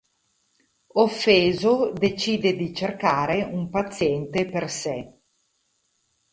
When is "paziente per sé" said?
3.69-5.19